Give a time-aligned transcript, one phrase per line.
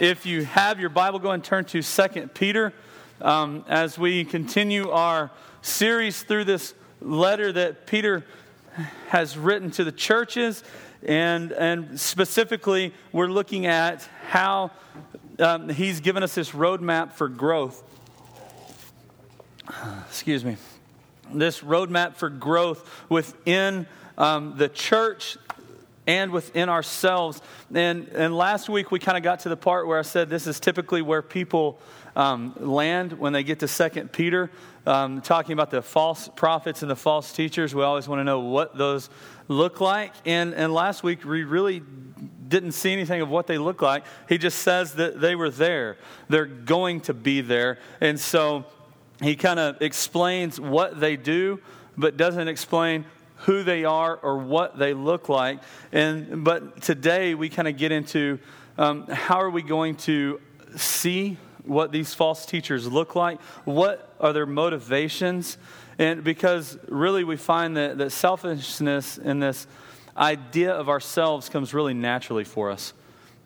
[0.00, 2.72] if you have your Bible, go and turn to 2 Peter
[3.20, 5.30] um, as we continue our
[5.60, 8.24] series through this letter that Peter
[9.08, 10.64] has written to the churches.
[11.06, 14.70] And, and specifically, we're looking at how
[15.38, 17.82] um, he's given us this roadmap for growth.
[20.08, 20.56] Excuse me.
[21.30, 23.86] This roadmap for growth within
[24.16, 25.36] um, the church
[26.06, 27.40] and within ourselves.
[27.74, 30.46] And, and last week we kind of got to the part where I said this
[30.46, 31.78] is typically where people
[32.16, 34.50] um, land when they get to Second Peter,
[34.86, 37.74] um, talking about the false prophets and the false teachers.
[37.74, 39.10] We always want to know what those
[39.48, 40.12] look like.
[40.24, 41.82] And, and last week we really
[42.48, 44.04] didn't see anything of what they look like.
[44.28, 47.78] He just says that they were there, they're going to be there.
[48.00, 48.64] And so
[49.22, 51.60] he kind of explains what they do,
[51.96, 53.04] but doesn't explain
[53.40, 55.60] who they are or what they look like.
[55.92, 58.38] And, but today we kind of get into
[58.78, 60.40] um, how are we going to
[60.76, 63.40] see what these false teachers look like?
[63.64, 65.58] What are their motivations?
[65.98, 69.66] And because really we find that, that selfishness and this
[70.16, 72.92] idea of ourselves comes really naturally for us.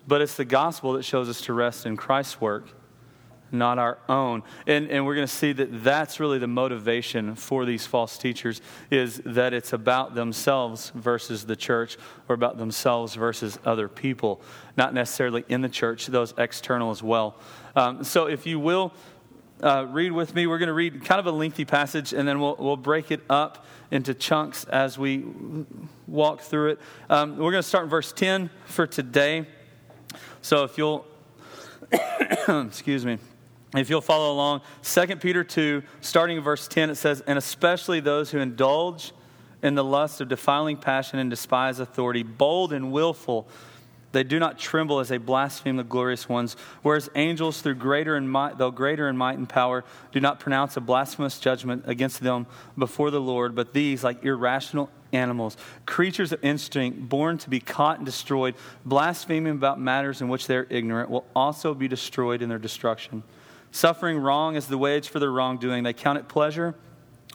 [0.07, 2.69] But it's the gospel that shows us to rest in Christ's work
[3.55, 4.43] not our own.
[4.67, 8.61] And, and we're going to see that that's really the motivation for these false teachers
[8.91, 11.97] is that it's about themselves versus the church
[12.29, 14.43] or about themselves versus other people,
[14.77, 17.37] not necessarily in the church, those external as well.
[17.77, 18.93] Um, so if you will,
[19.63, 20.47] uh, read with me.
[20.47, 23.21] We're going to read kind of a lengthy passage, and then we'll, we'll break it
[23.31, 25.25] up into chunks as we
[26.07, 26.81] walk through it.
[27.09, 29.47] Um, we're going to start in verse 10 for today.
[30.43, 31.07] So if you'll,
[32.49, 33.19] excuse me.
[33.75, 38.01] If you'll follow along, 2 Peter 2, starting in verse 10, it says, And especially
[38.01, 39.13] those who indulge
[39.63, 43.49] in the lust of defiling passion and despise authority, bold and willful,
[44.13, 48.31] they do not tremble as they blaspheme the glorious ones, whereas angels, through greater and
[48.31, 52.47] might, though greater in might and power, do not pronounce a blasphemous judgment against them
[52.79, 53.57] before the Lord.
[53.57, 58.55] But these, like irrational animals, creatures of instinct, born to be caught and destroyed,
[58.85, 63.25] blaspheming about matters in which they are ignorant, will also be destroyed in their destruction.
[63.75, 65.83] Suffering wrong is the wage for their wrongdoing.
[65.83, 66.77] They count it pleasure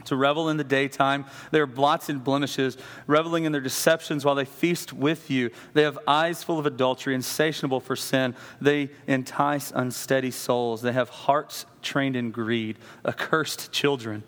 [0.06, 1.26] to revel in the daytime.
[1.52, 2.78] They are blots and blemishes,
[3.08, 5.52] reveling in their deceptions while they feast with you.
[5.74, 8.38] They have eyes full of adultery, insatiable for sin.
[8.62, 10.82] They entice unsteady souls.
[10.82, 14.24] They have hearts trained in greed, accursed children.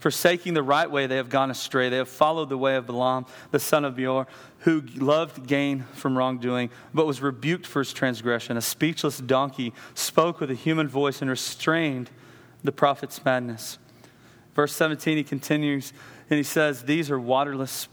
[0.00, 1.90] Forsaking the right way, they have gone astray.
[1.90, 4.26] They have followed the way of Balaam, the son of Beor,
[4.60, 8.56] who loved gain from wrongdoing, but was rebuked for his transgression.
[8.56, 12.10] A speechless donkey spoke with a human voice and restrained
[12.64, 13.78] the prophet's madness.
[14.54, 15.92] Verse 17, he continues
[16.30, 17.88] and he says, These are waterless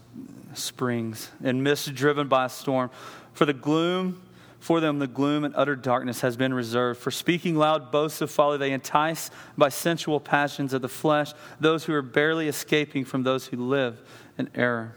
[0.54, 2.90] springs and mist driven by a storm.
[3.34, 4.22] For the gloom
[4.60, 7.00] for them, the gloom and utter darkness has been reserved.
[7.00, 11.84] For speaking loud boasts of folly, they entice by sensual passions of the flesh those
[11.84, 14.02] who are barely escaping from those who live
[14.36, 14.96] in error.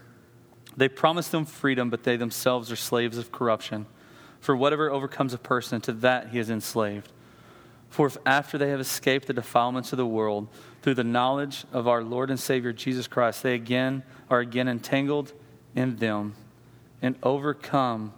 [0.76, 3.86] They promise them freedom, but they themselves are slaves of corruption.
[4.40, 7.12] For whatever overcomes a person, to that he is enslaved.
[7.88, 10.48] For if after they have escaped the defilements of the world,
[10.80, 15.32] through the knowledge of our Lord and Savior Jesus Christ, they again are again entangled
[15.76, 16.34] in them
[17.00, 18.12] and overcome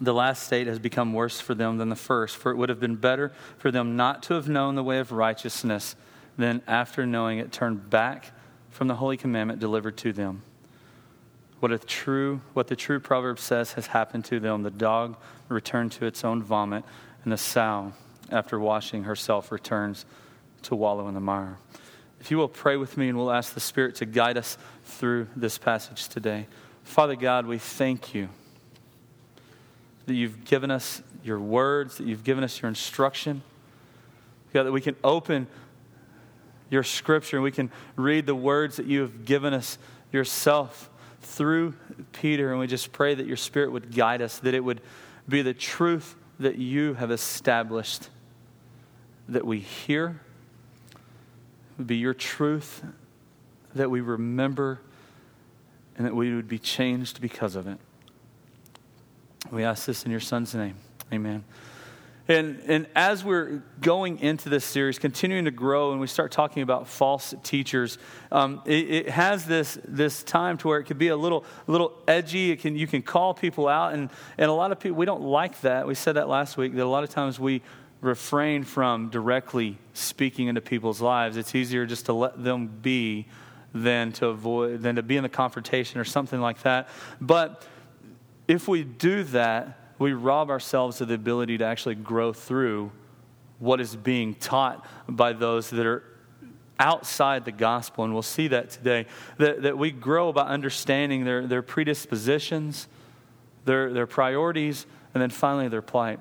[0.00, 2.80] the last state has become worse for them than the first, for it would have
[2.80, 5.96] been better for them not to have known the way of righteousness
[6.36, 8.32] than after knowing it turn back
[8.70, 10.42] from the holy commandment delivered to them.
[11.60, 14.62] What, a true, what the true proverb says has happened to them.
[14.62, 15.16] The dog
[15.48, 16.84] returned to its own vomit,
[17.24, 17.92] and the sow,
[18.30, 20.04] after washing herself, returns
[20.62, 21.56] to wallow in the mire.
[22.20, 25.28] If you will pray with me, and we'll ask the Spirit to guide us through
[25.34, 26.46] this passage today.
[26.84, 28.28] Father God, we thank you
[30.06, 33.42] that you've given us your words, that you've given us your instruction.
[34.52, 35.46] God, that we can open
[36.70, 39.78] your scripture and we can read the words that you have given us
[40.12, 40.88] yourself
[41.20, 41.74] through
[42.12, 42.50] Peter.
[42.50, 44.80] And we just pray that your spirit would guide us, that it would
[45.28, 48.08] be the truth that you have established
[49.28, 50.20] that we hear,
[51.78, 52.84] would be your truth
[53.74, 54.80] that we remember,
[55.96, 57.78] and that we would be changed because of it.
[59.50, 60.74] We ask this in your son's name.
[61.12, 61.44] Amen.
[62.28, 66.64] And, and as we're going into this series, continuing to grow, and we start talking
[66.64, 67.98] about false teachers,
[68.32, 71.92] um, it, it, has this, this time to where it could be a little, little
[72.08, 72.50] edgy.
[72.50, 75.22] It can, you can call people out, and, and a lot of people, we don't
[75.22, 75.86] like that.
[75.86, 77.62] We said that last week, that a lot of times we
[78.00, 81.36] refrain from directly speaking into people's lives.
[81.36, 83.26] It's easier just to let them be
[83.72, 86.88] than to avoid, than to be in the confrontation or something like that.
[87.20, 87.64] But
[88.48, 92.92] if we do that, we rob ourselves of the ability to actually grow through
[93.58, 96.04] what is being taught by those that are
[96.78, 98.04] outside the gospel.
[98.04, 99.06] And we'll see that today.
[99.38, 102.88] That, that we grow by understanding their, their predispositions,
[103.64, 106.20] their, their priorities, and then finally their plight.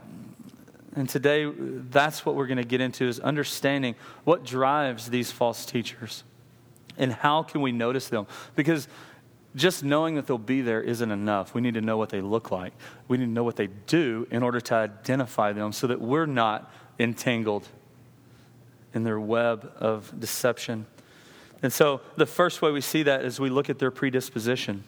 [0.95, 5.66] And today, that's what we're going to get into is understanding what drives these false
[5.66, 6.24] teachers
[6.98, 8.28] and how can we notice them.
[8.56, 8.88] Because
[9.56, 11.54] just knowing that they'll be there isn't enough.
[11.54, 12.74] We need to know what they look like.
[13.07, 16.25] We need to know what they do in order to identify them so that we're
[16.25, 17.68] not entangled
[18.94, 20.86] in their web of deception.
[21.62, 24.84] And so the first way we see that is we look at their predisposition.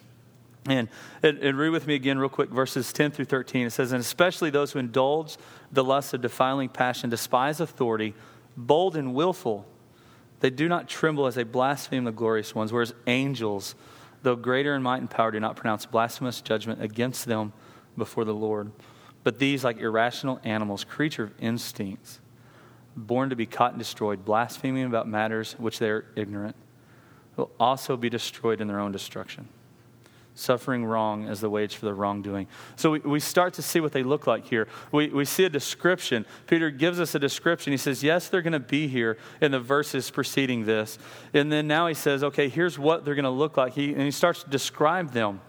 [0.66, 0.88] And,
[1.22, 3.66] and, and, read with me again, real quick, verses 10 through 13.
[3.66, 5.38] It says, And especially those who indulge
[5.72, 8.14] the lust of defiling passion, despise authority,
[8.56, 9.66] bold and willful,
[10.40, 13.74] they do not tremble as they blaspheme the glorious ones, whereas angels,
[14.22, 17.52] though greater in might and power, do not pronounce blasphemous judgment against them
[17.96, 18.72] before the Lord.
[19.24, 22.20] But these, like irrational animals, creature of instincts,
[22.96, 26.56] born to be caught and destroyed, blaspheming about matters which they are ignorant,
[27.36, 29.48] will also be destroyed in their own destruction
[30.38, 32.46] suffering wrong as the wage for the wrongdoing.
[32.76, 34.68] So we, we start to see what they look like here.
[34.92, 36.24] We, we see a description.
[36.46, 37.72] Peter gives us a description.
[37.72, 40.98] He says, Yes, they're going to be here in the verses preceding this.
[41.34, 43.72] And then now he says, Okay, here's what they're going to look like.
[43.74, 45.40] He, and he starts to describe them.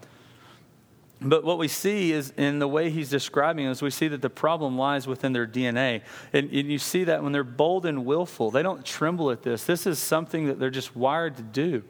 [1.22, 4.30] But what we see is in the way he's describing is we see that the
[4.30, 6.00] problem lies within their DNA.
[6.32, 9.64] And, and, you see that when they're bold and willful, they don't tremble at this.
[9.64, 11.84] This is something that they're just wired to do.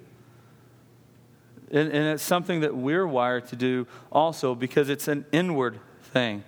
[1.71, 6.43] And, and it's something that we're wired to do also because it's an inward thing.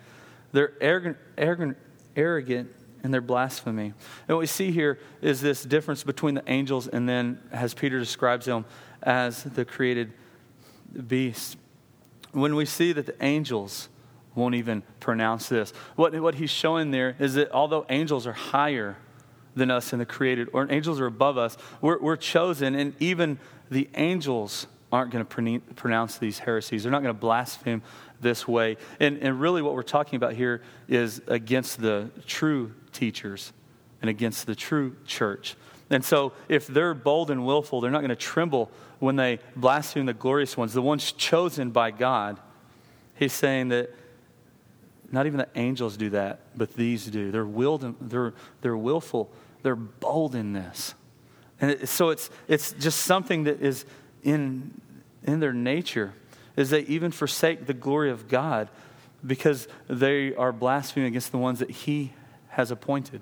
[0.53, 1.77] They're arrogant, arrogant,
[2.17, 2.71] arrogant
[3.05, 3.87] in their blasphemy.
[4.29, 7.99] And what we see here is this difference between the angels and then, as Peter
[7.99, 8.65] describes them,
[9.03, 10.13] as the created
[11.07, 11.57] beast.
[12.33, 13.89] When we see that the angels
[14.35, 18.97] won't even pronounce this, what, what he's showing there is that although angels are higher
[19.55, 23.39] than us in the created, or angels are above us, we're, we're chosen, and even
[23.71, 26.83] the angels aren't going to pronounce these heresies.
[26.83, 27.83] They're not going to blaspheme
[28.21, 28.77] this way.
[29.01, 33.53] And, and really, what we're talking about here is against the true teachers
[34.03, 35.57] and against the true church.
[35.89, 40.07] And so, if they're bold and willful, they're not going to tremble when they blaspheme
[40.07, 42.39] the glorious ones, the ones chosen by God.
[43.15, 43.91] He's saying that
[45.11, 47.31] not even the angels do that, but these do.
[47.31, 49.31] They're, willed, they're, they're willful,
[49.63, 50.95] they're bold in this.
[51.61, 53.85] And so, it's, it's just something that is
[54.23, 54.81] in,
[55.25, 56.15] in their nature
[56.57, 58.69] is they even forsake the glory of God
[59.25, 62.13] because they are blaspheming against the ones that He
[62.49, 63.21] has appointed.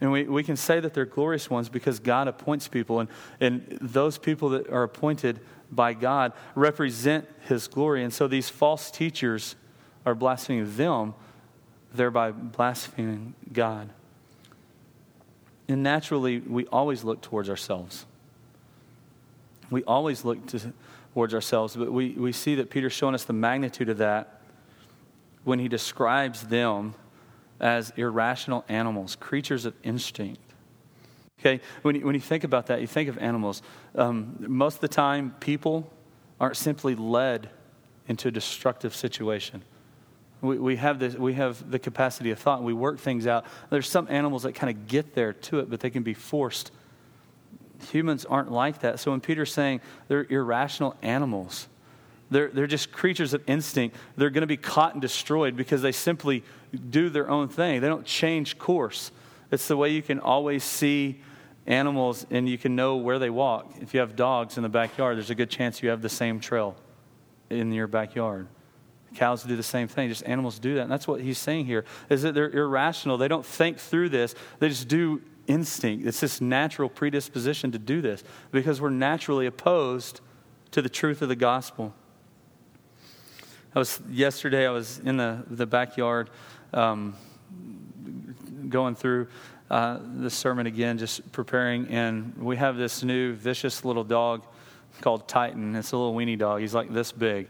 [0.00, 3.08] And we, we can say that they're glorious ones because God appoints people, and,
[3.38, 8.02] and those people that are appointed by God represent His glory.
[8.02, 9.56] And so these false teachers
[10.04, 11.14] are blaspheming them,
[11.92, 13.90] thereby blaspheming God.
[15.68, 18.06] And naturally, we always look towards ourselves
[19.70, 20.72] we always look to,
[21.14, 24.40] towards ourselves, but we, we see that Peter's showing us the magnitude of that
[25.44, 26.94] when he describes them
[27.60, 30.40] as irrational animals, creatures of instinct.
[31.40, 33.62] Okay, when you, when you think about that, you think of animals.
[33.94, 35.90] Um, most of the time, people
[36.38, 37.48] aren't simply led
[38.08, 39.62] into a destructive situation.
[40.42, 43.44] We, we, have this, we have the capacity of thought, and we work things out.
[43.70, 46.72] There's some animals that kind of get there to it, but they can be forced
[47.82, 49.00] humans aren't like that.
[49.00, 51.68] So when Peter's saying they're irrational animals,
[52.30, 53.96] they're, they're just creatures of instinct.
[54.16, 56.44] They're going to be caught and destroyed because they simply
[56.90, 57.80] do their own thing.
[57.80, 59.10] They don't change course.
[59.50, 61.20] It's the way you can always see
[61.66, 63.74] animals and you can know where they walk.
[63.80, 66.40] If you have dogs in the backyard, there's a good chance you have the same
[66.40, 66.76] trail
[67.50, 68.46] in your backyard.
[69.14, 70.08] Cows do the same thing.
[70.08, 70.82] Just animals do that.
[70.82, 73.18] And that's what he's saying here is that they're irrational.
[73.18, 74.36] They don't think through this.
[74.60, 76.06] They just do instinct.
[76.06, 80.20] It's this natural predisposition to do this because we're naturally opposed
[80.70, 81.92] to the truth of the gospel.
[83.74, 84.66] I was yesterday.
[84.66, 86.30] I was in the the backyard,
[86.72, 87.14] um,
[88.68, 89.28] going through
[89.70, 94.42] uh, the sermon again, just preparing, and we have this new vicious little dog
[95.00, 95.76] called Titan.
[95.76, 96.60] It's a little weenie dog.
[96.60, 97.48] He's like this big.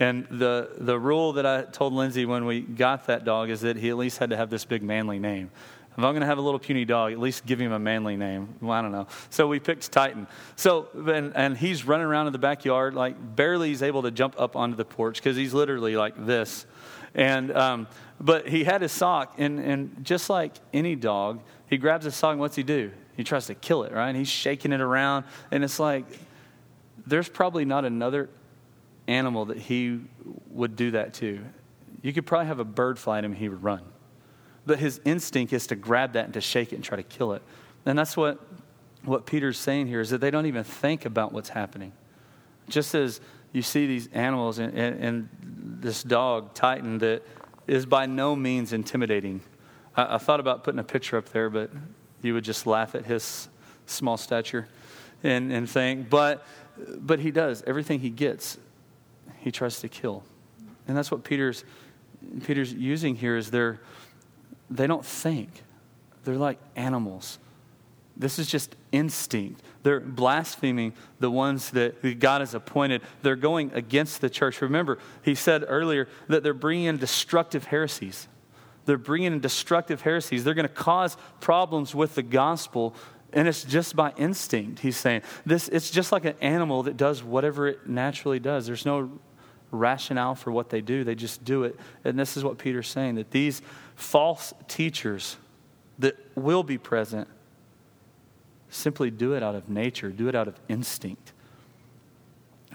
[0.00, 3.76] And the, the rule that I told Lindsay when we got that dog is that
[3.76, 5.50] he at least had to have this big manly name.
[5.92, 8.16] If I'm going to have a little puny dog, at least give him a manly
[8.16, 8.54] name.
[8.60, 9.08] Well, I don't know.
[9.28, 10.28] So we picked Titan.
[10.56, 14.34] So, and, and he's running around in the backyard, like barely he's able to jump
[14.38, 16.64] up onto the porch because he's literally like this.
[17.14, 17.88] And, um,
[18.20, 22.32] but he had his sock, and, and just like any dog, he grabs his sock,
[22.32, 22.92] and what's he do?
[23.16, 24.08] He tries to kill it, right?
[24.08, 26.04] And he's shaking it around, and it's like,
[27.06, 28.30] there's probably not another
[29.08, 30.00] animal that he
[30.50, 31.40] would do that to.
[32.02, 33.82] you could probably have a bird fly at him, he would run.
[34.66, 37.32] But his instinct is to grab that and to shake it and try to kill
[37.32, 37.42] it.
[37.86, 38.38] And that's what,
[39.04, 41.92] what Peter's saying here is that they don't even think about what's happening.
[42.68, 43.20] Just as
[43.52, 45.28] you see these animals and, and, and
[45.80, 47.22] this dog, Titan, that
[47.66, 49.40] is by no means intimidating.
[49.96, 51.70] I, I, thought about putting a picture up there, but
[52.22, 53.48] you would just laugh at his
[53.86, 54.68] small stature
[55.22, 56.10] and, and think.
[56.10, 57.62] But, but he does.
[57.66, 58.58] Everything he gets,
[59.38, 60.22] he tries to kill.
[60.86, 61.64] And that's what Peter's,
[62.44, 63.80] Peter's using here is they're,
[64.70, 65.50] they don't think.
[66.24, 67.38] They're like animals.
[68.16, 69.62] This is just instinct.
[69.82, 73.00] They're blaspheming the ones that God has appointed.
[73.22, 74.60] They're going against the church.
[74.60, 78.28] Remember, he said earlier that they're bringing in destructive heresies.
[78.84, 80.44] They're bringing in destructive heresies.
[80.44, 82.94] They're going to cause problems with the gospel,
[83.32, 84.80] and it's just by instinct.
[84.80, 85.68] He's saying this.
[85.68, 88.66] It's just like an animal that does whatever it naturally does.
[88.66, 89.18] There's no
[89.70, 91.04] rationale for what they do.
[91.04, 91.78] They just do it.
[92.04, 93.62] And this is what Peter's saying that these
[94.00, 95.36] false teachers
[95.98, 97.28] that will be present
[98.70, 101.32] simply do it out of nature, do it out of instinct.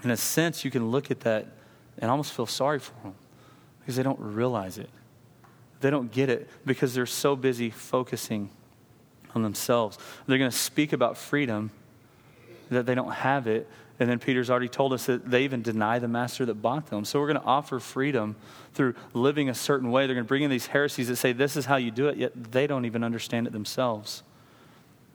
[0.04, 1.46] In a sense, you can look at that
[1.98, 3.14] and almost feel sorry for them
[3.80, 4.90] because they don't realize it.
[5.80, 8.50] They don't get it because they're so busy focusing
[9.34, 9.98] on themselves.
[10.26, 11.70] They're going to speak about freedom
[12.70, 13.68] that they don't have it.
[13.98, 17.04] And then Peter's already told us that they even deny the master that bought them.
[17.04, 18.36] So we're going to offer freedom
[18.74, 20.06] through living a certain way.
[20.06, 22.18] They're going to bring in these heresies that say this is how you do it,
[22.18, 24.22] yet they don't even understand it themselves.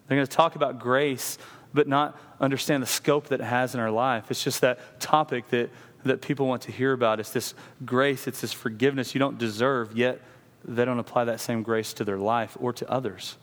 [0.07, 1.37] They're going to talk about grace,
[1.73, 4.31] but not understand the scope that it has in our life.
[4.31, 5.69] It's just that topic that,
[6.03, 7.19] that people want to hear about.
[7.19, 7.53] It's this
[7.85, 10.19] grace, it's this forgiveness you don't deserve, yet
[10.65, 13.37] they don't apply that same grace to their life or to others.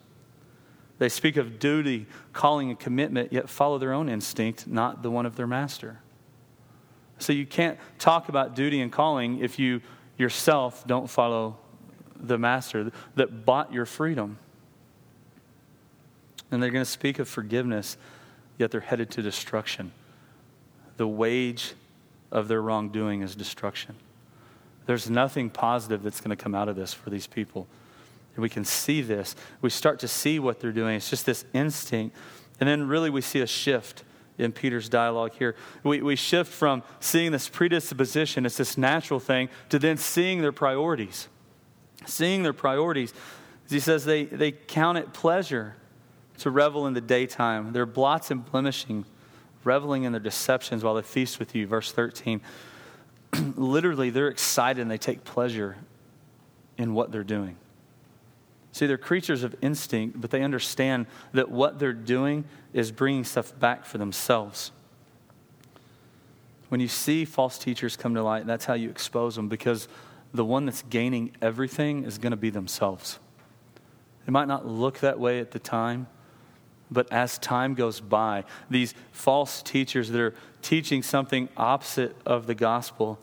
[0.98, 5.26] They speak of duty, calling, and commitment, yet follow their own instinct, not the one
[5.26, 6.00] of their master.
[7.18, 9.80] So you can't talk about duty and calling if you
[10.16, 11.56] yourself don't follow
[12.20, 14.38] the master that bought your freedom.
[16.50, 17.96] And they're going to speak of forgiveness,
[18.56, 19.92] yet they're headed to destruction.
[20.96, 21.74] The wage
[22.32, 23.94] of their wrongdoing is destruction.
[24.86, 27.68] There's nothing positive that's going to come out of this for these people.
[28.38, 29.34] And we can see this.
[29.62, 30.94] We start to see what they're doing.
[30.94, 32.14] It's just this instinct.
[32.60, 34.04] And then, really, we see a shift
[34.38, 35.56] in Peter's dialogue here.
[35.82, 40.52] We, we shift from seeing this predisposition, it's this natural thing, to then seeing their
[40.52, 41.26] priorities.
[42.06, 43.12] Seeing their priorities.
[43.68, 45.74] He says they, they count it pleasure
[46.38, 47.72] to revel in the daytime.
[47.72, 49.04] They're blots and blemishing,
[49.64, 51.66] reveling in their deceptions while they feast with you.
[51.66, 52.40] Verse 13.
[53.56, 55.74] Literally, they're excited and they take pleasure
[56.76, 57.56] in what they're doing.
[58.78, 63.58] See, they're creatures of instinct, but they understand that what they're doing is bringing stuff
[63.58, 64.70] back for themselves.
[66.68, 69.88] When you see false teachers come to light, that's how you expose them because
[70.32, 73.18] the one that's gaining everything is going to be themselves.
[74.28, 76.06] It might not look that way at the time,
[76.88, 82.54] but as time goes by, these false teachers that are teaching something opposite of the
[82.54, 83.18] gospel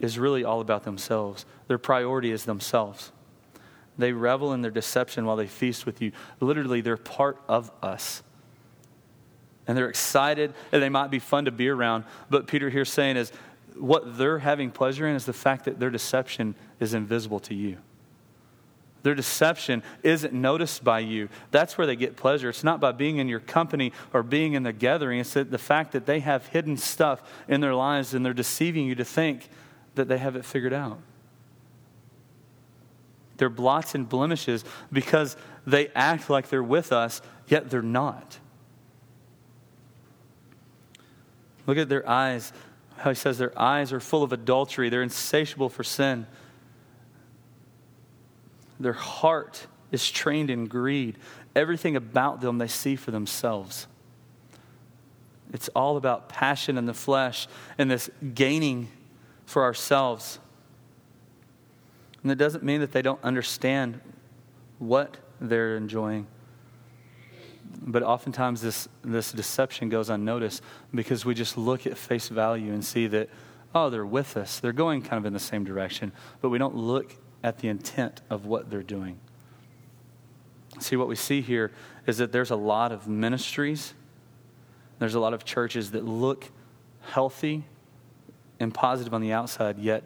[0.00, 1.46] is really all about themselves.
[1.68, 3.12] Their priority is themselves.
[4.02, 6.10] They revel in their deception while they feast with you.
[6.40, 8.24] Literally, they're part of us.
[9.68, 12.02] And they're excited, and they might be fun to be around.
[12.28, 13.30] But Peter here saying is
[13.76, 17.78] what they're having pleasure in is the fact that their deception is invisible to you.
[19.04, 21.28] Their deception isn't noticed by you.
[21.52, 22.48] That's where they get pleasure.
[22.48, 25.20] It's not by being in your company or being in the gathering.
[25.20, 28.96] It's the fact that they have hidden stuff in their lives and they're deceiving you
[28.96, 29.48] to think
[29.94, 30.98] that they have it figured out.
[33.42, 38.38] They're blots and blemishes because they act like they're with us, yet they're not.
[41.66, 42.52] Look at their eyes.
[42.98, 46.28] How he says their eyes are full of adultery, they're insatiable for sin.
[48.78, 51.18] Their heart is trained in greed.
[51.56, 53.88] Everything about them they see for themselves.
[55.52, 58.86] It's all about passion in the flesh and this gaining
[59.46, 60.38] for ourselves.
[62.22, 64.00] And it doesn't mean that they don't understand
[64.78, 66.26] what they're enjoying.
[67.80, 70.62] But oftentimes, this, this deception goes unnoticed
[70.94, 73.28] because we just look at face value and see that,
[73.74, 74.60] oh, they're with us.
[74.60, 76.12] They're going kind of in the same direction.
[76.40, 79.18] But we don't look at the intent of what they're doing.
[80.78, 81.72] See, what we see here
[82.06, 83.94] is that there's a lot of ministries,
[84.98, 86.50] there's a lot of churches that look
[87.02, 87.64] healthy
[88.60, 90.04] and positive on the outside, yet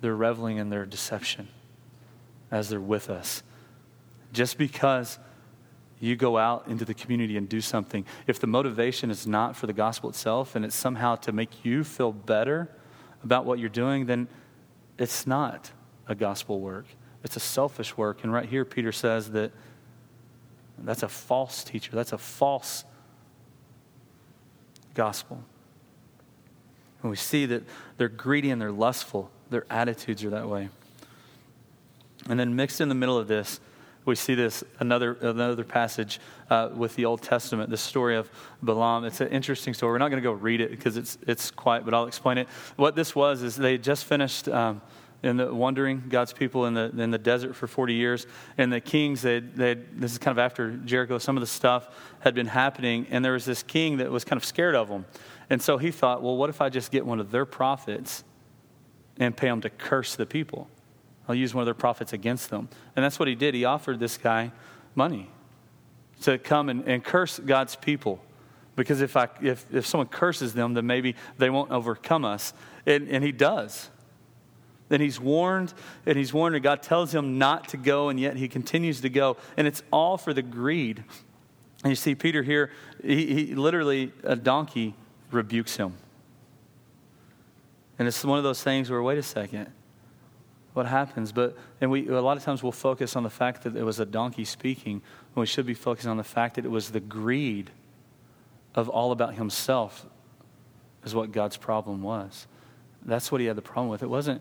[0.00, 1.48] they're reveling in their deception
[2.50, 3.42] as they're with us.
[4.32, 5.18] Just because
[6.00, 9.66] you go out into the community and do something, if the motivation is not for
[9.66, 12.68] the gospel itself and it's somehow to make you feel better
[13.24, 14.28] about what you're doing, then
[14.98, 15.72] it's not
[16.06, 16.86] a gospel work,
[17.24, 18.22] it's a selfish work.
[18.22, 19.52] And right here, Peter says that
[20.78, 22.84] that's a false teacher, that's a false
[24.94, 25.42] gospel.
[27.02, 27.62] And we see that
[27.96, 30.68] they're greedy and they're lustful, their attitudes are that way.
[32.28, 33.60] And then mixed in the middle of this,
[34.04, 36.18] we see this another another passage
[36.50, 38.30] uh, with the Old Testament, the story of
[38.62, 39.04] Balaam.
[39.04, 39.92] It's an interesting story.
[39.92, 42.48] We're not going to go read it because it's it's quiet, but I'll explain it.
[42.76, 44.48] What this was is they just finished.
[44.48, 44.80] Um,
[45.20, 48.80] in the wandering God's people in the in the desert for 40 years, and the
[48.80, 51.18] kings they they this is kind of after Jericho.
[51.18, 51.88] Some of the stuff
[52.20, 55.06] had been happening, and there was this king that was kind of scared of them,
[55.50, 58.22] and so he thought, well, what if I just get one of their prophets
[59.18, 60.70] and pay them to curse the people?
[61.28, 62.68] I'll use one of their prophets against them.
[62.96, 63.54] And that's what he did.
[63.54, 64.50] He offered this guy
[64.94, 65.30] money
[66.22, 68.20] to come and, and curse God's people.
[68.76, 72.52] Because if, I, if, if someone curses them, then maybe they won't overcome us.
[72.86, 73.90] And, and he does.
[74.88, 75.74] Then he's warned,
[76.06, 79.10] and he's warned, and God tells him not to go, and yet he continues to
[79.10, 79.36] go.
[79.56, 81.04] And it's all for the greed.
[81.82, 82.70] And you see Peter here,
[83.02, 84.94] he, he literally, a donkey
[85.30, 85.94] rebukes him.
[87.98, 89.70] And it's one of those things where, wait a second,
[90.78, 91.32] what happens.
[91.32, 94.00] But and we a lot of times we'll focus on the fact that it was
[94.00, 95.02] a donkey speaking
[95.34, 97.70] when we should be focusing on the fact that it was the greed
[98.74, 100.06] of all about himself
[101.04, 102.46] is what God's problem was.
[103.04, 104.02] That's what he had the problem with.
[104.02, 104.40] It wasn't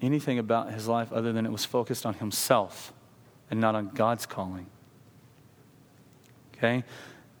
[0.00, 2.92] anything about his life other than it was focused on himself
[3.50, 4.66] and not on God's calling.
[6.56, 6.84] Okay?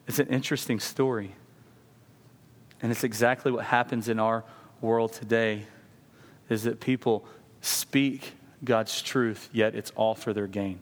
[0.06, 1.32] It's an interesting story.
[2.82, 4.44] And it's exactly what happens in our
[4.80, 5.64] world today
[6.50, 7.24] is that people
[7.64, 8.32] speak
[8.64, 10.80] God's truth, yet it's all for their gain.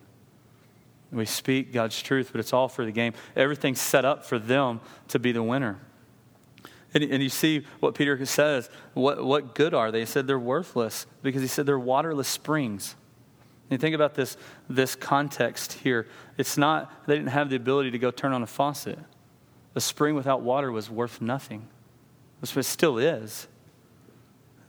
[1.11, 3.13] We speak God's truth, but it's all for the game.
[3.37, 5.79] Everything's set up for them to be the winner.
[6.95, 8.71] And, and you see what Peter says.
[8.95, 10.01] What, what good are they?
[10.01, 12.97] He said they're worthless because he said they're waterless springs.
[13.65, 16.07] And you think about this, this context here.
[16.39, 18.99] It's not, they didn't have the ability to go turn on a faucet.
[19.75, 21.69] A spring without water was worth nothing.
[22.43, 23.49] It still is.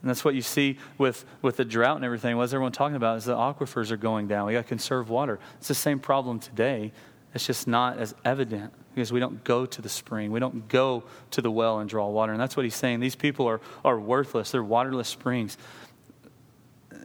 [0.04, 2.36] And that's what you see with, with the drought and everything.
[2.36, 4.46] What's everyone talking about is the aquifers are going down.
[4.46, 5.40] We got to conserve water.
[5.60, 6.92] It's the same problem today.
[7.34, 10.34] It's just not as evident because we don't go to the spring.
[10.34, 12.34] We don't go to the well and draw water.
[12.34, 13.00] And that's what he's saying.
[13.00, 14.52] These people are, are worthless.
[14.52, 15.58] They're waterless springs.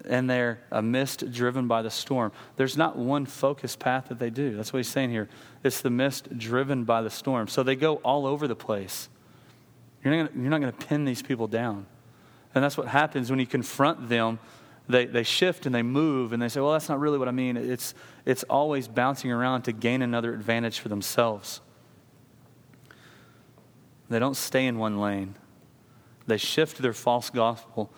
[0.05, 2.33] And they're a mist driven by the storm.
[2.57, 4.57] There's not one focused path that they do.
[4.57, 5.29] That's what he's saying here.
[5.63, 7.47] It's the mist driven by the storm.
[7.47, 9.09] So they go all over the place.
[10.03, 11.87] You're not going to pin these people down.
[12.55, 14.39] And that's what happens when you confront them.
[14.89, 17.33] They, they shift and they move and they say, well, that's not really what I
[17.33, 17.57] mean.
[17.57, 21.61] It's, it's always bouncing around to gain another advantage for themselves.
[24.09, 25.35] They don't stay in one lane,
[26.27, 27.93] they shift their false gospel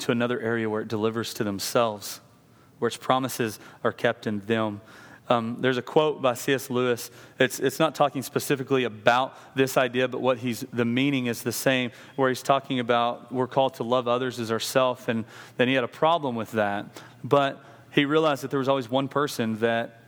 [0.00, 2.20] to another area where it delivers to themselves,
[2.78, 4.80] where its promises are kept in them.
[5.28, 6.68] Um, there's a quote by C.S.
[6.68, 7.10] Lewis.
[7.38, 11.52] It's, it's not talking specifically about this idea, but what he's, the meaning is the
[11.52, 15.24] same, where he's talking about we're called to love others as ourselves, and
[15.56, 16.86] then he had a problem with that.
[17.22, 20.00] But he realized that there was always one person that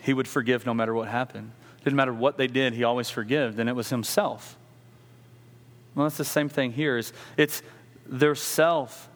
[0.00, 1.52] he would forgive no matter what happened.
[1.84, 4.56] Didn't matter what they did, he always forgave, and it was himself.
[5.94, 6.96] Well, that's the same thing here.
[6.96, 7.62] Is it's
[8.06, 9.08] their self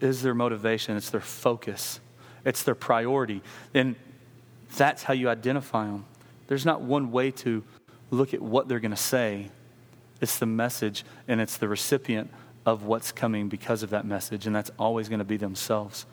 [0.00, 2.00] is their motivation, it's their focus
[2.48, 3.42] it's their priority.
[3.74, 3.94] And
[4.76, 6.06] that's how you identify them.
[6.46, 7.62] There's not one way to
[8.10, 9.50] look at what they're going to say,
[10.22, 12.30] it's the message and it's the recipient
[12.64, 16.06] of what's coming because of that message, and that's always going to be themselves.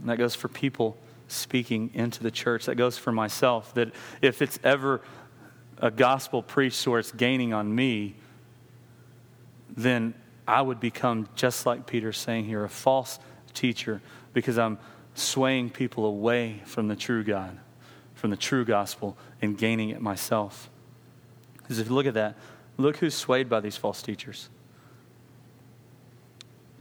[0.00, 0.96] And that goes for people
[1.28, 2.64] speaking into the church.
[2.64, 3.74] That goes for myself.
[3.74, 5.02] That if it's ever
[5.78, 8.14] a gospel preached where it's gaining on me,
[9.76, 10.14] then
[10.48, 13.18] I would become just like Peter's saying here, a false
[13.56, 14.00] teacher
[14.32, 14.78] because I'm
[15.14, 17.58] swaying people away from the true God,
[18.14, 20.70] from the true gospel, and gaining it myself.
[21.56, 22.36] Because if you look at that,
[22.76, 24.48] look who's swayed by these false teachers.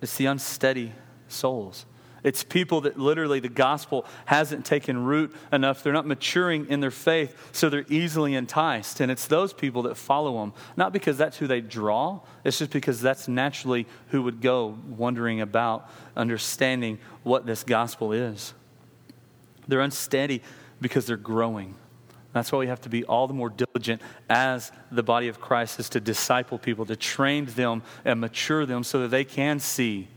[0.02, 0.92] It's the unsteady
[1.28, 1.86] souls.
[2.26, 5.84] It's people that literally the gospel hasn't taken root enough.
[5.84, 9.00] They're not maturing in their faith, so they're easily enticed.
[9.00, 12.72] And it's those people that follow them, not because that's who they draw, it's just
[12.72, 18.56] because that's naturally who would go wondering about understanding what this gospel is.
[19.68, 20.42] They're unsteady
[20.82, 21.76] because they're growing.
[22.34, 25.80] That's why we have to be all the more diligent as the body of Christ
[25.80, 30.08] is to disciple people, to train them and mature them so that they can see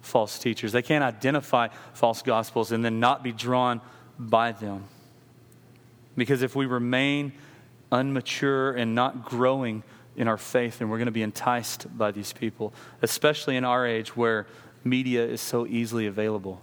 [0.00, 0.72] false teachers.
[0.72, 3.80] They can't identify false gospels and then not be drawn
[4.18, 4.84] by them.
[6.16, 7.32] Because if we remain
[7.92, 9.82] unmature and not growing
[10.16, 13.86] in our faith and we're going to be enticed by these people, especially in our
[13.86, 14.46] age where
[14.84, 16.60] media is so easily available.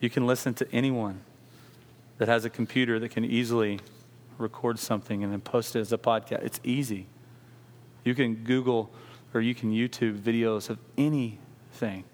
[0.00, 1.20] You can listen to anyone
[2.18, 3.80] that has a computer that can easily
[4.38, 6.44] record something and then post it as a podcast.
[6.44, 7.06] It's easy.
[8.04, 8.90] You can Google
[9.32, 12.04] or you can YouTube videos of anything.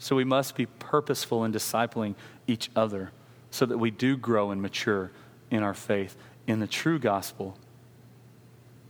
[0.00, 2.14] So we must be purposeful in discipling
[2.46, 3.12] each other
[3.50, 5.12] so that we do grow and mature
[5.50, 7.56] in our faith in the true gospel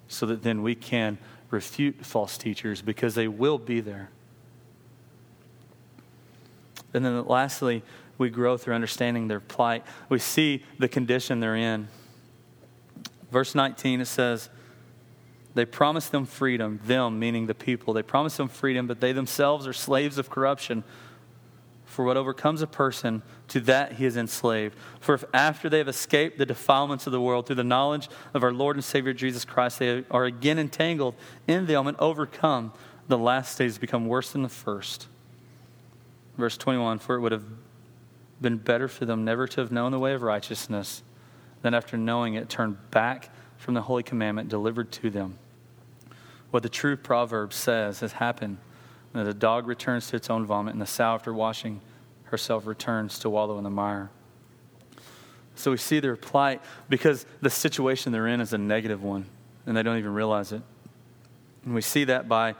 [0.06, 1.18] so that then we can
[1.50, 4.08] refute false teachers because they will be there.
[6.94, 7.82] And then lastly,
[8.16, 9.84] we grow through understanding their plight.
[10.08, 11.88] We see the condition they're in.
[13.32, 14.48] Verse 19, it says,
[15.54, 17.92] They promise them freedom, them meaning the people.
[17.92, 20.84] They promise them freedom, but they themselves are slaves of corruption.
[21.86, 24.76] For what overcomes a person, to that he is enslaved.
[25.00, 28.44] For if after they have escaped the defilements of the world through the knowledge of
[28.44, 31.16] our Lord and Savior Jesus Christ, they are again entangled
[31.48, 32.72] in them and overcome,
[33.08, 35.08] the last days become worse than the first.
[36.38, 37.44] Verse 21 For it would have
[38.40, 41.02] been better for them never to have known the way of righteousness
[41.62, 45.38] than after knowing it turn back from the holy commandment delivered to them.
[46.50, 48.58] What the true proverb says has happened
[49.14, 51.80] and the dog returns to its own vomit, and the sow, after washing
[52.24, 54.10] herself, returns to wallow in the mire.
[55.56, 59.26] So we see their plight because the situation they're in is a negative one,
[59.66, 60.62] and they don't even realize it.
[61.64, 62.54] And we see that by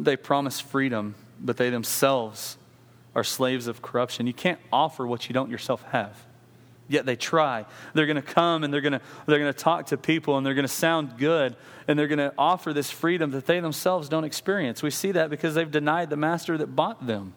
[0.00, 2.56] they promise freedom, but they themselves
[3.14, 4.26] are slaves of corruption.
[4.26, 6.24] You can't offer what you don't yourself have.
[6.86, 7.64] Yet they try.
[7.94, 10.44] They're going to come and they're going to, they're going to talk to people and
[10.44, 11.56] they're going to sound good
[11.88, 14.82] and they're going to offer this freedom that they themselves don't experience.
[14.82, 17.34] We see that because they've denied the master that bought them.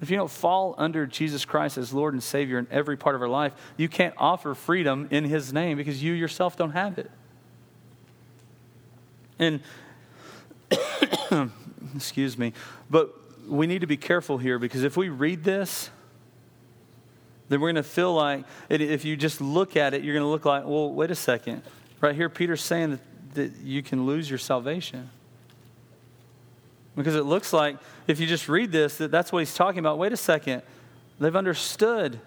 [0.00, 3.22] If you don't fall under Jesus Christ as Lord and Savior in every part of
[3.22, 7.08] our life, you can't offer freedom in His name because you yourself don't have it.
[9.38, 9.60] And,
[11.94, 12.52] excuse me,
[12.90, 13.14] but
[13.48, 15.90] we need to be careful here because if we read this,
[17.48, 20.30] then we're going to feel like, if you just look at it, you're going to
[20.30, 21.62] look like, well, wait a second.
[22.00, 25.10] Right here, Peter's saying that, that you can lose your salvation.
[26.96, 27.76] Because it looks like,
[28.06, 29.98] if you just read this, that that's what he's talking about.
[29.98, 30.62] Wait a second.
[31.18, 32.20] They've understood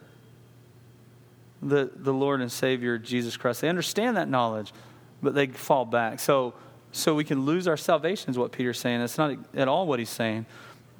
[1.61, 3.61] the, the Lord and Savior, Jesus Christ.
[3.61, 4.73] They understand that knowledge,
[5.21, 6.19] but they fall back.
[6.19, 6.53] So,
[6.91, 9.01] so we can lose our salvation, is what Peter's saying.
[9.01, 10.45] It's not at all what he's saying,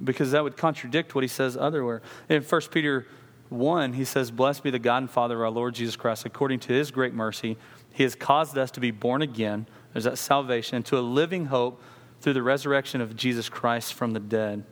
[0.02, 2.02] because that would contradict what he says otherwhere.
[2.28, 3.06] In 1 Peter
[3.50, 6.24] 1, he says, Blessed be the God and Father of our Lord Jesus Christ.
[6.24, 7.56] According to his great mercy,
[7.92, 11.80] he has caused us to be born again, there's that salvation, to a living hope
[12.20, 14.64] through the resurrection of Jesus Christ from the dead.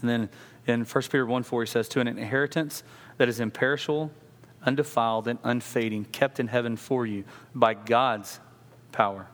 [0.00, 0.30] And then
[0.66, 2.82] in 1 Peter 1 4, he says, To an inheritance
[3.18, 4.10] that is imperishable,
[4.64, 8.40] undefiled, and unfading, kept in heaven for you by God's
[8.92, 9.26] power.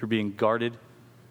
[0.00, 0.78] You're being guarded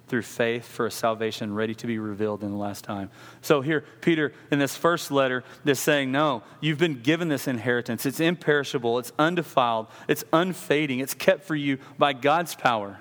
[0.08, 3.10] through faith for a salvation ready to be revealed in the last time.
[3.42, 8.06] So here, Peter, in this first letter, is saying, No, you've been given this inheritance.
[8.06, 13.00] It's imperishable, it's undefiled, it's unfading, it's kept for you by God's power.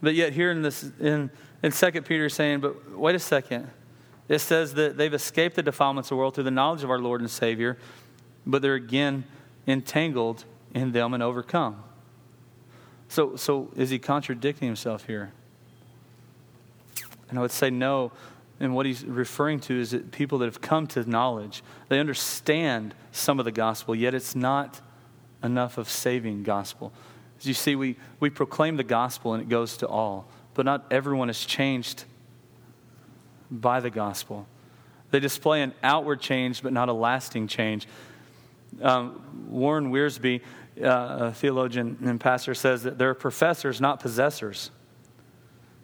[0.00, 1.30] But yet, here in this, in,
[1.62, 3.70] in 2 Peter, saying, But wait a second.
[4.28, 6.98] It says that they've escaped the defilements of the world through the knowledge of our
[6.98, 7.78] Lord and Savior,
[8.46, 9.24] but they're again
[9.66, 11.82] entangled in them and overcome.
[13.08, 15.32] So, so is he contradicting himself here?
[17.28, 18.12] And I would say no.
[18.60, 22.94] And what he's referring to is that people that have come to knowledge, they understand
[23.12, 24.80] some of the gospel, yet it's not
[25.42, 26.92] enough of saving gospel.
[27.38, 30.86] As you see, we, we proclaim the gospel and it goes to all, but not
[30.90, 32.04] everyone is changed
[33.50, 34.46] by the gospel.
[35.10, 37.86] They display an outward change, but not a lasting change.
[38.82, 40.42] Um, Warren Wiersbe,
[40.82, 44.70] uh, a theologian and pastor, says that there are professors, not possessors.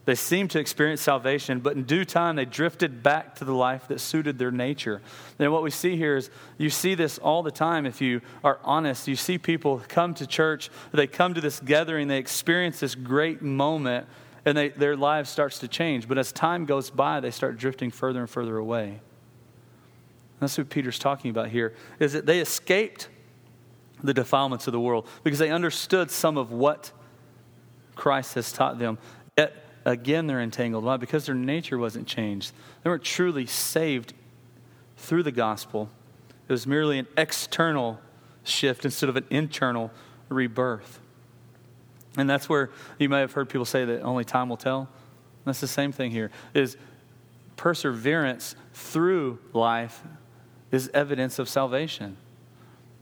[0.04, 3.88] They seemed to experience salvation, but in due time they drifted back to the life
[3.88, 5.00] that suited their nature.
[5.38, 8.58] And what we see here is you see this all the time if you are
[8.64, 9.08] honest.
[9.08, 13.40] You see people come to church, they come to this gathering, they experience this great
[13.40, 14.06] moment,
[14.44, 16.06] and they, their lives starts to change.
[16.06, 19.00] But as time goes by, they start drifting further and further away.
[20.38, 23.08] That's what Peter's talking about here, is that they escaped
[24.02, 26.92] the defilements of the world because they understood some of what
[27.94, 28.98] Christ has taught them.
[29.85, 30.85] Again they're entangled.
[30.85, 30.97] Why?
[30.97, 32.53] Because their nature wasn't changed.
[32.83, 34.14] They weren't truly saved
[34.97, 35.90] through the gospel.
[36.49, 38.01] It was merely an external
[38.44, 39.90] shift instead of an internal
[40.29, 41.01] rebirth.
[42.16, 44.88] And that's where you may have heard people say that only time will tell.
[45.44, 46.31] That's the same thing here.
[46.55, 46.77] Is
[47.57, 50.03] perseverance through life
[50.70, 52.16] is evidence of salvation.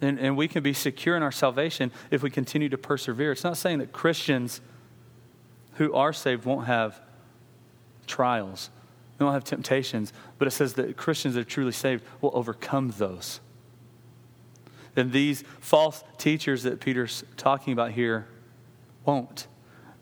[0.00, 3.32] And, and we can be secure in our salvation if we continue to persevere.
[3.32, 4.60] It's not saying that Christians
[5.82, 7.00] who are saved won't have
[8.06, 8.70] trials,
[9.18, 12.94] they won't have temptations, but it says that Christians that are truly saved will overcome
[12.98, 13.40] those.
[14.94, 18.28] And these false teachers that Peter's talking about here
[19.04, 19.48] won't.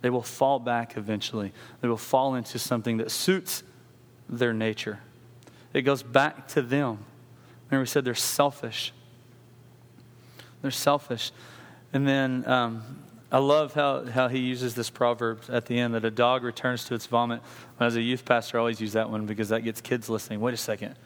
[0.02, 1.52] They will fall back eventually.
[1.80, 3.62] They will fall into something that suits
[4.28, 4.98] their nature.
[5.72, 6.98] It goes back to them.
[7.70, 8.92] Remember, we said they're selfish.
[10.60, 11.32] They're selfish.
[11.92, 12.82] And then um,
[13.32, 16.84] I love how, how he uses this proverb at the end that a dog returns
[16.86, 17.42] to its vomit.
[17.78, 20.40] As a youth pastor, I always use that one because that gets kids listening.
[20.40, 20.96] Wait a second.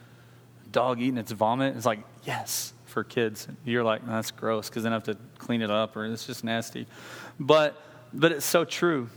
[0.73, 1.77] Dog eating its vomit?
[1.77, 3.47] It's like, yes, for kids.
[3.65, 6.45] You're like, that's gross because then I have to clean it up or it's just
[6.45, 6.87] nasty.
[7.39, 7.81] But,
[8.13, 9.11] but it's so true.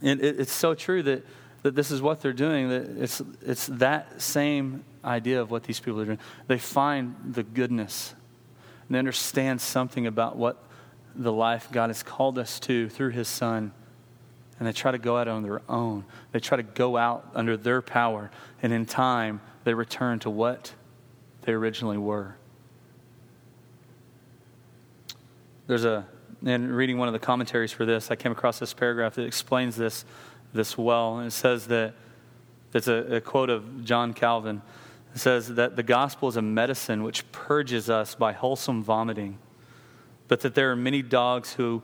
[0.00, 1.26] And it, it's so true that,
[1.64, 2.70] that this is what they're doing.
[2.70, 6.18] That it's, it's that same idea of what these people are doing.
[6.46, 8.14] They find the goodness
[8.88, 10.62] and they understand something about what
[11.16, 13.72] the life God has called us to through His Son.
[14.58, 16.04] And they try to go out on their own.
[16.32, 18.30] They try to go out under their power.
[18.62, 20.72] And in time, they return to what
[21.42, 22.36] they originally were.
[25.66, 26.06] There's a,
[26.44, 29.76] in reading one of the commentaries for this, I came across this paragraph that explains
[29.76, 30.04] this,
[30.54, 31.18] this well.
[31.18, 31.94] And it says that,
[32.72, 34.62] it's a, a quote of John Calvin.
[35.14, 39.38] It says that the gospel is a medicine which purges us by wholesome vomiting
[40.28, 41.82] but that there are many dogs who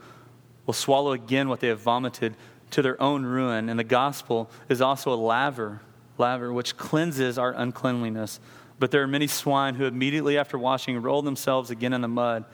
[0.67, 2.37] will swallow again what they have vomited
[2.71, 3.69] to their own ruin.
[3.69, 5.81] And the gospel is also a laver,
[6.19, 8.41] laver which cleanses our uncleanliness.
[8.79, 12.45] But there are many swine who immediately after washing roll themselves again in the mud.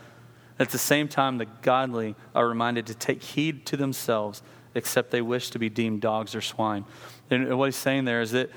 [0.58, 4.42] At the same time, the godly are reminded to take heed to themselves,
[4.74, 6.84] except they wish to be deemed dogs or swine.
[7.30, 8.50] And what he's saying there is that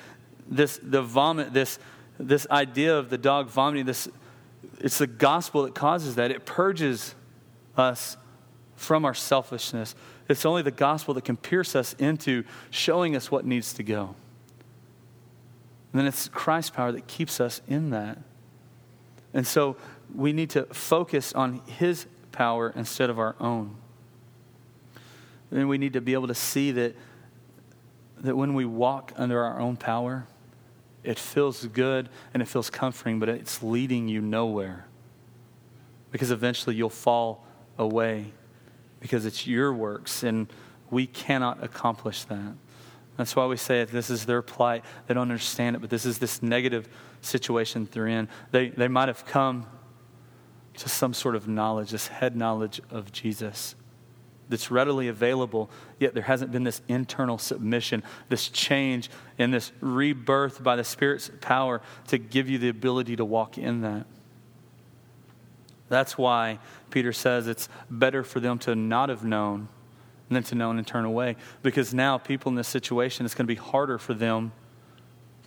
[0.48, 1.78] this the vomit, this
[2.20, 4.10] this idea of the dog vomiting, this
[4.80, 6.32] it's the gospel that causes that.
[6.32, 7.14] It purges
[7.78, 8.18] us
[8.76, 9.96] from our selfishness.
[10.28, 14.16] It's only the gospel that can pierce us into showing us what needs to go.
[15.92, 18.18] And then it's Christ's power that keeps us in that.
[19.34, 19.78] And so
[20.14, 23.76] we need to focus on His power instead of our own.
[25.52, 26.96] And we need to be able to see that,
[28.22, 30.26] that when we walk under our own power,
[31.04, 34.86] it feels good and it feels comforting, but it's leading you nowhere.
[36.12, 37.46] Because eventually you'll fall
[37.78, 38.34] away
[39.00, 40.48] because it's your works, and
[40.90, 42.54] we cannot accomplish that.
[43.18, 44.86] That's why we say it, this is their plight.
[45.08, 46.88] They don't understand it, but this is this negative
[47.22, 48.30] situation they're in.
[48.52, 49.66] They, they might have come
[50.78, 53.76] to some sort of knowledge, this head knowledge of Jesus
[54.50, 60.62] that's readily available, yet there hasn't been this internal submission, this change, and this rebirth
[60.62, 64.06] by the Spirit's power to give you the ability to walk in that.
[65.92, 66.58] That's why
[66.90, 69.68] Peter says it's better for them to not have known
[70.30, 71.36] than to know and turn away.
[71.64, 74.54] Because now, people in this situation, it's going to be harder for them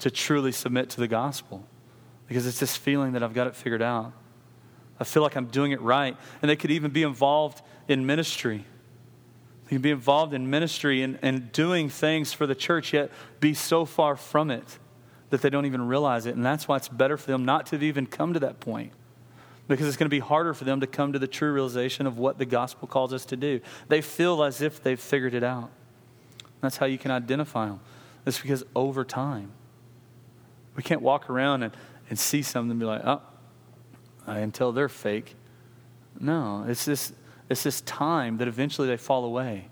[0.01, 1.67] to truly submit to the gospel.
[2.29, 4.13] Because it's this feeling that I've got it figured out.
[5.01, 6.15] I feel like I'm doing it right.
[6.43, 8.67] And they could even be involved in ministry.
[9.65, 13.55] They can be involved in ministry and, and doing things for the church, yet be
[13.55, 14.79] so far from it
[15.31, 16.35] that they don't even realize it.
[16.35, 18.93] And that's why it's better for them not to even come to that point
[19.67, 22.19] because it's going to be harder for them to come to the true realization of
[22.19, 23.61] what the gospel calls us to do.
[23.89, 25.71] They feel as if they've figured it out.
[26.61, 27.81] That's how you can identify them.
[28.27, 29.53] It's because over time,
[30.77, 31.77] we can't walk around and,
[32.11, 33.23] and see something and be like, oh,
[34.27, 35.35] until they're fake.
[36.19, 37.13] No, it's this,
[37.49, 39.69] it's this time that eventually they fall away.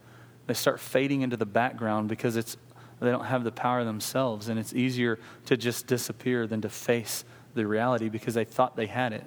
[0.46, 2.56] They start fading into the background because it's,
[3.00, 7.24] they don't have the power themselves, and it's easier to just disappear than to face
[7.54, 9.24] the reality because they thought they had it.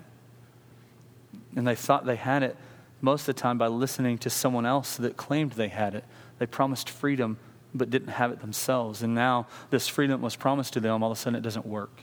[1.55, 2.57] And they thought they had it
[3.01, 6.03] most of the time by listening to someone else that claimed they had it.
[6.39, 7.37] They promised freedom
[7.73, 9.03] but didn't have it themselves.
[9.03, 12.01] And now this freedom was promised to them, all of a sudden it doesn't work.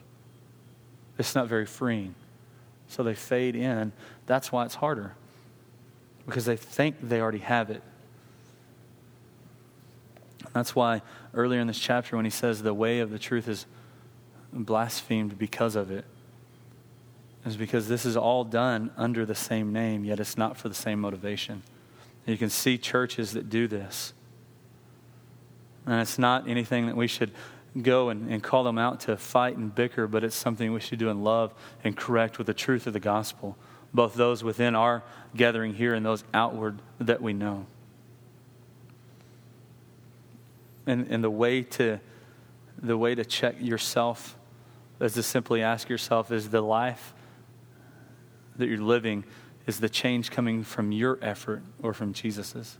[1.18, 2.14] It's not very freeing.
[2.88, 3.92] So they fade in.
[4.26, 5.14] That's why it's harder,
[6.26, 7.82] because they think they already have it.
[10.52, 11.00] That's why
[11.32, 13.64] earlier in this chapter, when he says the way of the truth is
[14.52, 16.04] blasphemed because of it,
[17.44, 20.74] is because this is all done under the same name, yet it's not for the
[20.74, 21.62] same motivation.
[22.26, 24.12] You can see churches that do this.
[25.86, 27.32] And it's not anything that we should
[27.80, 30.98] go and, and call them out to fight and bicker, but it's something we should
[30.98, 31.52] do in love
[31.82, 33.56] and correct with the truth of the gospel,
[33.92, 35.02] both those within our
[35.34, 37.66] gathering here and those outward that we know.
[40.86, 42.00] And, and the way to
[42.82, 44.36] the way to check yourself
[45.00, 47.14] is to simply ask yourself, is the life
[48.56, 49.24] that you're living
[49.66, 52.78] is the change coming from your effort or from Jesus's?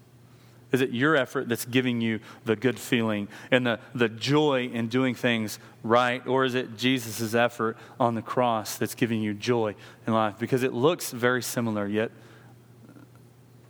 [0.73, 4.89] Is it your effort that's giving you the good feeling and the, the joy in
[4.89, 6.27] doing things right?
[6.27, 9.75] Or is it Jesus' effort on the cross that's giving you joy
[10.07, 10.39] in life?
[10.39, 12.11] Because it looks very similar, yet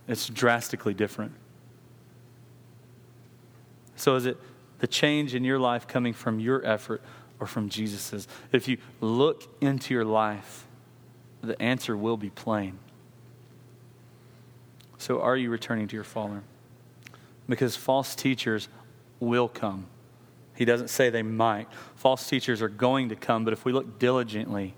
[0.07, 1.33] it's drastically different.
[3.97, 4.37] So is it
[4.79, 7.01] the change in your life coming from your effort
[7.39, 8.29] or from Jesus's?
[8.53, 10.65] If you look into your life,
[11.43, 12.79] the answer will be plain.
[14.97, 16.43] So are you returning to your Father?
[17.47, 18.69] because false teachers
[19.19, 19.87] will come.
[20.55, 21.67] He doesn't say they might.
[21.95, 24.75] False teachers are going to come, but if we look diligently,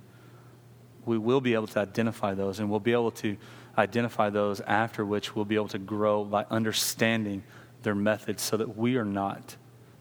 [1.05, 3.37] we will be able to identify those, and we'll be able to
[3.77, 7.43] identify those after which we'll be able to grow by understanding
[7.83, 9.57] their methods so that we are not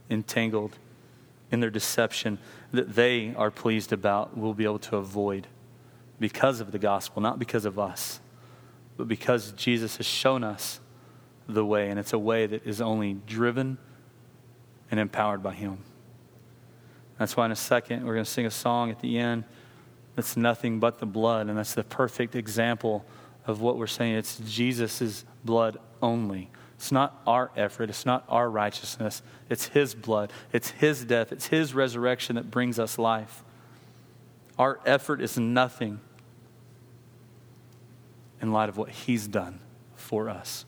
[0.08, 0.78] entangled
[1.50, 2.38] in their deception
[2.72, 5.46] that they are pleased about, we'll be able to avoid
[6.18, 8.20] because of the gospel, not because of us,
[8.96, 10.80] but because Jesus has shown us
[11.48, 13.78] the way, and it's a way that is only driven
[14.90, 15.78] and empowered by Him.
[17.18, 19.44] That's why in a second we're going to sing a song at the end
[20.14, 23.04] that's nothing but the blood, and that's the perfect example
[23.46, 24.14] of what we're saying.
[24.14, 26.50] It's Jesus' blood only.
[26.76, 31.46] It's not our effort, it's not our righteousness, it's His blood, it's His death, it's
[31.46, 33.43] His resurrection that brings us life.
[34.58, 36.00] Our effort is nothing
[38.40, 39.60] in light of what He's done
[39.96, 40.64] for us.